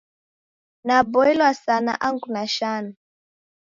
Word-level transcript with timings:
Naboilwa 0.87 1.53
sana 1.53 2.01
angu 2.01 2.27
nashanwa. 2.33 2.95